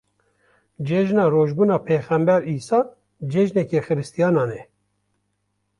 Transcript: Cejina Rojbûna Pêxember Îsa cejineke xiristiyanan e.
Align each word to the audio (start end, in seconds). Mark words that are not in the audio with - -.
Cejina 0.87 1.25
Rojbûna 1.33 1.77
Pêxember 1.87 2.39
Îsa 2.55 2.79
cejineke 3.31 3.79
xiristiyanan 3.85 4.49
e. 4.59 4.61